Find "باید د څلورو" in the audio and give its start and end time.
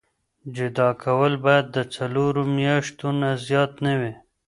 1.45-2.43